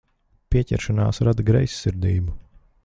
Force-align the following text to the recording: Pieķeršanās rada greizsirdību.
Pieķeršanās 0.55 1.21
rada 1.29 1.47
greizsirdību. 1.51 2.37